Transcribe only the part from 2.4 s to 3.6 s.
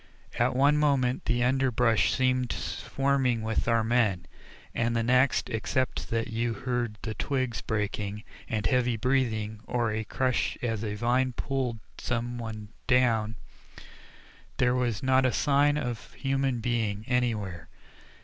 swarming